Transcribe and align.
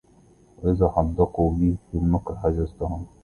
إذا 0.63 0.85
أحدقوا 0.87 1.51
بي 1.51 1.77
في 1.91 1.97
المكر 1.97 2.35
حجزتهم 2.35 3.05